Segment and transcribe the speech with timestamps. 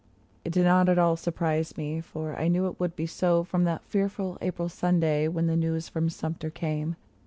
[0.43, 3.65] It did not at all surprise me, for I knew it would be so, From
[3.65, 6.95] that fearful April Sunday when the news from Sumter came.